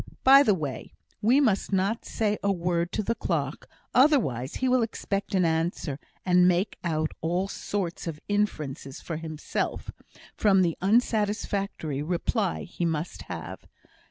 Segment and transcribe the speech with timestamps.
[0.23, 4.81] By the way, we must not say a word to the clerk; otherwise he will
[4.81, 9.91] expect an answer, and make out all sorts of inferences for himself,
[10.35, 13.67] from the unsatisfactory reply he must have.